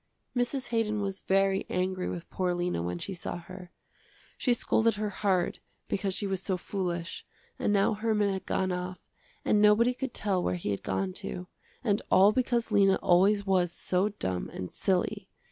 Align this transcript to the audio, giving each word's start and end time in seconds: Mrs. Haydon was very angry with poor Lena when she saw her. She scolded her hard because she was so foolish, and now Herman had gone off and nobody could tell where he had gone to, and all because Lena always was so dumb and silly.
Mrs. 0.35 0.69
Haydon 0.69 0.99
was 1.01 1.21
very 1.21 1.63
angry 1.69 2.09
with 2.09 2.27
poor 2.31 2.55
Lena 2.55 2.81
when 2.81 2.97
she 2.97 3.13
saw 3.13 3.37
her. 3.37 3.69
She 4.35 4.51
scolded 4.51 4.95
her 4.95 5.11
hard 5.11 5.59
because 5.87 6.15
she 6.15 6.25
was 6.25 6.41
so 6.41 6.57
foolish, 6.57 7.23
and 7.59 7.71
now 7.71 7.93
Herman 7.93 8.33
had 8.33 8.47
gone 8.47 8.71
off 8.71 8.97
and 9.45 9.61
nobody 9.61 9.93
could 9.93 10.15
tell 10.15 10.41
where 10.41 10.55
he 10.55 10.71
had 10.71 10.81
gone 10.81 11.13
to, 11.21 11.45
and 11.83 12.01
all 12.09 12.31
because 12.31 12.71
Lena 12.71 12.95
always 13.03 13.45
was 13.45 13.71
so 13.71 14.09
dumb 14.09 14.49
and 14.49 14.71
silly. 14.71 15.29